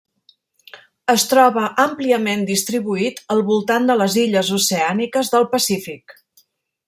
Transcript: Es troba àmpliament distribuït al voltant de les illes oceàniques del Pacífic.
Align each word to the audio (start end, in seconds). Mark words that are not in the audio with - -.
Es 1.13 1.25
troba 1.33 1.65
àmpliament 1.83 2.45
distribuït 2.47 3.21
al 3.35 3.45
voltant 3.51 3.85
de 3.91 3.99
les 4.03 4.19
illes 4.25 4.53
oceàniques 4.61 5.33
del 5.37 5.49
Pacífic. 5.57 6.17